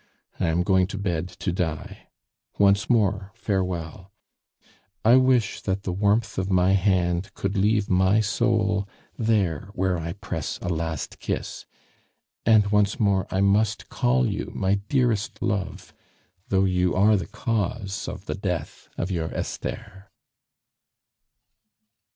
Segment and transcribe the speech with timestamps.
[0.39, 2.07] I am going to bed to die.
[2.57, 4.11] Once more, farewell!
[5.05, 10.13] I wish that the warmth of my hand could leave my soul there where I
[10.13, 11.67] press a last kiss
[12.47, 15.93] and once more I must call you my dearest love,
[16.47, 20.09] though you are the cause of the death of your Esther."